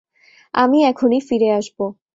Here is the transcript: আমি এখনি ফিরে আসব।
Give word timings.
আমি 0.53 0.77
এখনি 0.83 1.17
ফিরে 1.21 1.49
আসব। 1.51 1.77